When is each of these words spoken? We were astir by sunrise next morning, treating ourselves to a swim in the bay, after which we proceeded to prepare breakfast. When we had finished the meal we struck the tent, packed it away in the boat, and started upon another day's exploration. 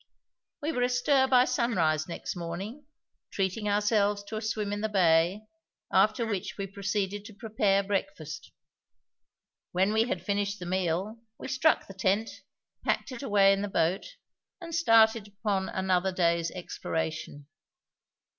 We 0.63 0.71
were 0.71 0.81
astir 0.81 1.27
by 1.27 1.45
sunrise 1.45 2.07
next 2.07 2.35
morning, 2.35 2.87
treating 3.29 3.69
ourselves 3.69 4.23
to 4.23 4.35
a 4.35 4.41
swim 4.41 4.73
in 4.73 4.81
the 4.81 4.89
bay, 4.89 5.43
after 5.93 6.25
which 6.25 6.57
we 6.57 6.65
proceeded 6.65 7.23
to 7.25 7.35
prepare 7.35 7.83
breakfast. 7.83 8.51
When 9.73 9.93
we 9.93 10.05
had 10.05 10.25
finished 10.25 10.57
the 10.57 10.65
meal 10.65 11.19
we 11.37 11.47
struck 11.47 11.85
the 11.85 11.93
tent, 11.93 12.31
packed 12.83 13.11
it 13.11 13.21
away 13.21 13.53
in 13.53 13.61
the 13.61 13.67
boat, 13.67 14.07
and 14.59 14.73
started 14.73 15.27
upon 15.27 15.69
another 15.69 16.11
day's 16.11 16.49
exploration. 16.49 17.45